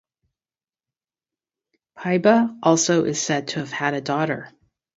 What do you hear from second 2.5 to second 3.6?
also is said to